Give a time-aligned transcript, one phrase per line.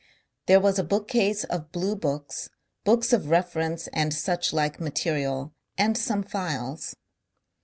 [0.47, 2.49] There was a bookcase of bluebooks,
[2.83, 6.95] books of reference and suchlike material, and some files.